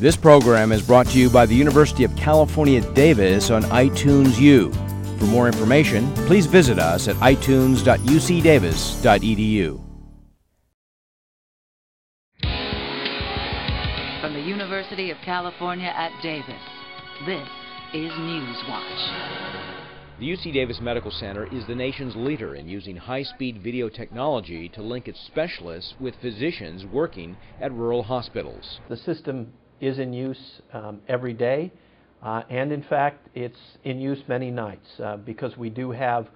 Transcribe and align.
This 0.00 0.16
program 0.16 0.70
is 0.70 0.80
brought 0.80 1.08
to 1.08 1.18
you 1.18 1.28
by 1.28 1.44
the 1.44 1.56
University 1.56 2.04
of 2.04 2.14
California, 2.14 2.80
Davis 2.94 3.50
on 3.50 3.64
iTunes 3.64 4.38
U. 4.38 4.70
For 5.18 5.24
more 5.24 5.48
information, 5.48 6.14
please 6.14 6.46
visit 6.46 6.78
us 6.78 7.08
at 7.08 7.16
itunes.ucdavis.edu. 7.16 9.80
From 14.20 14.34
the 14.34 14.40
University 14.40 15.10
of 15.10 15.16
California 15.24 15.88
at 15.88 16.12
Davis, 16.22 16.62
this 17.26 17.48
is 17.92 18.12
Newswatch. 18.12 19.08
The 20.20 20.26
UC 20.26 20.52
Davis 20.52 20.78
Medical 20.80 21.10
Center 21.10 21.52
is 21.52 21.66
the 21.66 21.74
nation's 21.74 22.14
leader 22.14 22.54
in 22.54 22.68
using 22.68 22.96
high-speed 22.96 23.64
video 23.64 23.88
technology 23.88 24.68
to 24.68 24.80
link 24.80 25.08
its 25.08 25.18
specialists 25.26 25.94
with 25.98 26.14
physicians 26.22 26.86
working 26.86 27.36
at 27.60 27.72
rural 27.72 28.04
hospitals. 28.04 28.78
The 28.88 28.96
system 28.96 29.52
is 29.80 29.98
in 29.98 30.12
use 30.12 30.60
um, 30.72 31.00
every 31.08 31.32
day, 31.32 31.72
uh, 32.22 32.42
and 32.50 32.72
in 32.72 32.82
fact, 32.82 33.28
it's 33.34 33.58
in 33.84 34.00
use 34.00 34.18
many 34.28 34.50
nights 34.50 34.88
uh, 35.02 35.16
because 35.16 35.56
we 35.56 35.70
do 35.70 35.90
have 35.90 36.28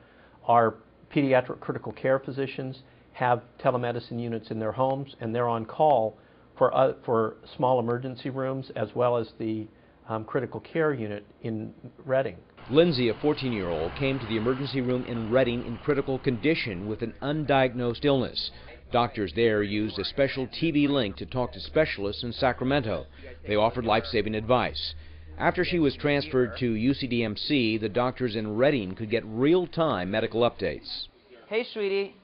our 0.46 0.74
pediatric 1.14 1.60
critical 1.60 1.92
care 1.92 2.18
physicians 2.18 2.78
have 3.12 3.42
telemedicine 3.62 4.20
units 4.20 4.50
in 4.50 4.58
their 4.58 4.72
homes, 4.72 5.14
and 5.20 5.34
they're 5.34 5.48
on 5.48 5.64
call 5.64 6.16
for, 6.56 6.74
uh, 6.74 6.94
for 7.04 7.36
small 7.56 7.78
emergency 7.78 8.30
rooms 8.30 8.70
as 8.76 8.88
well 8.94 9.16
as 9.16 9.28
the 9.38 9.66
um, 10.08 10.24
critical 10.24 10.60
care 10.60 10.92
unit 10.92 11.24
in 11.42 11.72
Redding. 12.04 12.36
Lindsay, 12.70 13.08
a 13.08 13.14
14 13.14 13.52
year 13.52 13.68
old, 13.68 13.94
came 13.96 14.18
to 14.18 14.26
the 14.26 14.36
emergency 14.36 14.80
room 14.80 15.04
in 15.06 15.30
Redding 15.30 15.66
in 15.66 15.78
critical 15.78 16.18
condition 16.18 16.88
with 16.88 17.02
an 17.02 17.14
undiagnosed 17.22 18.04
illness. 18.04 18.50
Doctors 18.92 19.32
there 19.34 19.62
used 19.62 19.98
a 19.98 20.04
special 20.04 20.46
TV 20.46 20.88
link 20.88 21.16
to 21.16 21.26
talk 21.26 21.52
to 21.52 21.60
specialists 21.60 22.22
in 22.22 22.32
Sacramento. 22.32 23.06
They 23.46 23.56
offered 23.56 23.86
life 23.86 24.04
saving 24.04 24.34
advice. 24.34 24.94
After 25.38 25.64
she 25.64 25.78
was 25.78 25.96
transferred 25.96 26.56
to 26.58 26.74
UCDMC, 26.74 27.80
the 27.80 27.88
doctors 27.88 28.36
in 28.36 28.56
Redding 28.56 28.94
could 28.94 29.10
get 29.10 29.24
real 29.24 29.66
time 29.66 30.10
medical 30.10 30.42
updates. 30.42 31.06
Hey, 31.48 31.64
sweetie. 31.72 32.14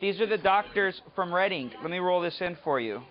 These 0.00 0.20
are 0.20 0.26
the 0.26 0.38
doctors 0.38 1.00
from 1.16 1.34
Redding. 1.34 1.72
Let 1.82 1.90
me 1.90 1.98
roll 1.98 2.20
this 2.20 2.40
in 2.40 2.56
for 2.62 2.78
you. 2.78 3.02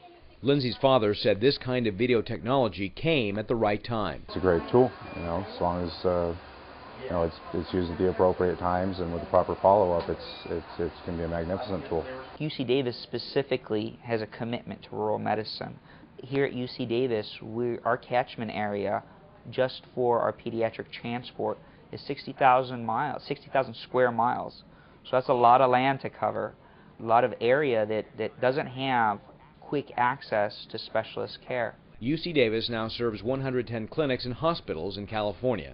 Lindsay's 0.44 0.78
father 0.78 1.16
said 1.16 1.42
this 1.42 1.58
kind 1.58 1.88
of 1.88 1.96
video 1.96 2.22
technology 2.22 2.90
came 2.90 3.40
at 3.40 3.48
the 3.48 3.56
right 3.56 3.84
time. 3.84 4.22
It's 4.28 4.38
a 4.38 4.40
great 4.40 4.62
tool, 4.70 4.92
you 5.16 5.24
know, 5.24 5.44
as 5.52 5.60
long 5.60 5.84
as 5.84 6.06
uh, 6.06 6.36
you 7.04 7.10
know 7.10 7.24
it's, 7.24 7.36
it's 7.56 7.74
used 7.74 7.92
at 7.92 7.98
the 7.98 8.10
appropriate 8.10 8.60
times 8.60 9.00
and 9.00 9.12
with 9.12 9.24
the 9.24 9.30
proper 9.30 9.58
follow-up, 9.64 10.08
it's 10.08 10.22
it's 10.46 10.66
it's 10.78 10.96
going 11.08 11.18
to 11.18 11.24
be 11.24 11.24
a 11.24 11.28
magnificent 11.28 11.90
tool. 11.90 12.06
UC 12.40 12.68
Davis 12.68 12.96
specifically 13.02 13.98
has 14.04 14.22
a 14.22 14.28
commitment 14.28 14.84
to 14.84 14.90
rural 14.92 15.18
medicine. 15.18 15.80
Here 16.18 16.46
at 16.46 16.54
UC 16.54 16.88
Davis, 16.88 17.28
we 17.42 17.80
our 17.80 17.98
catchment 17.98 18.52
area 18.54 19.02
just 19.50 19.82
for 19.96 20.20
our 20.20 20.34
pediatric 20.34 20.92
transport 20.92 21.58
is 21.92 22.00
60,000 22.02 22.86
miles, 22.86 23.24
60,000 23.28 23.74
square 23.76 24.12
miles. 24.12 24.62
So 25.06 25.12
that's 25.14 25.30
a 25.30 25.34
lot 25.34 25.62
of 25.62 25.72
land 25.72 26.02
to 26.02 26.12
cover, 26.12 26.54
a 27.00 27.04
lot 27.04 27.24
of 27.24 27.34
area 27.40 27.86
that, 27.86 28.06
that 28.18 28.40
doesn't 28.42 28.68
have 28.68 29.20
quick 29.68 29.92
access 29.98 30.66
to 30.72 30.80
specialist 30.80 31.40
care. 31.46 31.76
UC 32.02 32.34
Davis 32.34 32.70
now 32.70 32.88
serves 32.88 33.22
110 33.22 33.90
clinics 33.90 34.24
and 34.24 34.34
hospitals 34.34 34.96
in 34.98 35.06
California. 35.06 35.74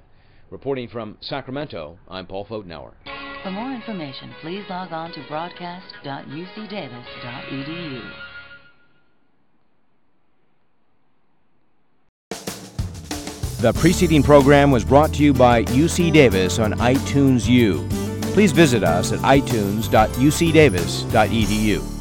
Reporting 0.50 0.88
from 0.88 1.16
Sacramento, 1.22 2.00
I'm 2.08 2.26
Paul 2.26 2.46
Fotenauer. 2.46 2.94
For 3.44 3.52
more 3.52 3.72
information, 3.72 4.34
please 4.42 4.64
log 4.70 4.92
on 4.92 5.14
to 5.14 5.24
broadcast.ucdavis.edu. 5.28 8.02
The 13.62 13.74
preceding 13.74 14.24
program 14.24 14.72
was 14.72 14.84
brought 14.84 15.14
to 15.14 15.24
you 15.24 15.34
by 15.34 15.64
UC 15.66 16.12
Davis 16.12 16.58
on 16.60 16.74
iTunes 16.74 17.48
U. 17.48 17.88
Please 18.34 18.52
visit 18.52 18.84
us 18.84 19.14
at 19.14 19.20
itunes.ucdavis.edu. 19.20 21.93